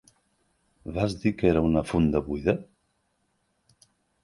Vas 0.95 1.15
dir 1.25 1.33
que 1.41 1.51
era 1.51 1.63
una 1.67 1.85
funda 1.91 2.23
buida? 2.31 2.57